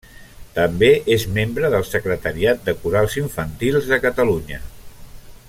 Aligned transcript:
També 0.53 0.87
és 1.15 1.25
membre 1.35 1.69
del 1.73 1.85
Secretariat 1.89 2.65
de 2.71 2.75
Corals 2.87 3.19
Infantils 3.25 3.91
de 3.93 4.01
Catalunya. 4.07 4.63